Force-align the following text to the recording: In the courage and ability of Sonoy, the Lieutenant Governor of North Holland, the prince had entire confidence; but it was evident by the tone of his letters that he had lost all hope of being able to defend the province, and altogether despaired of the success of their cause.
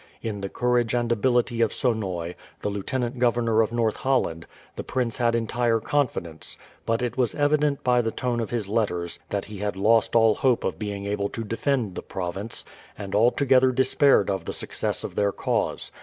In 0.23 0.41
the 0.41 0.49
courage 0.49 0.95
and 0.95 1.11
ability 1.11 1.61
of 1.61 1.71
Sonoy, 1.71 2.33
the 2.63 2.69
Lieutenant 2.71 3.19
Governor 3.19 3.61
of 3.61 3.71
North 3.71 3.97
Holland, 3.97 4.47
the 4.75 4.83
prince 4.83 5.17
had 5.17 5.35
entire 5.35 5.79
confidence; 5.79 6.57
but 6.87 7.03
it 7.03 7.17
was 7.17 7.35
evident 7.35 7.83
by 7.83 8.01
the 8.01 8.09
tone 8.09 8.39
of 8.39 8.49
his 8.49 8.67
letters 8.67 9.19
that 9.29 9.45
he 9.45 9.59
had 9.59 9.75
lost 9.75 10.15
all 10.15 10.33
hope 10.33 10.63
of 10.63 10.79
being 10.79 11.05
able 11.05 11.29
to 11.29 11.43
defend 11.43 11.93
the 11.93 12.01
province, 12.01 12.65
and 12.97 13.13
altogether 13.13 13.71
despaired 13.71 14.27
of 14.27 14.45
the 14.45 14.53
success 14.53 15.03
of 15.03 15.13
their 15.13 15.31
cause. 15.31 15.91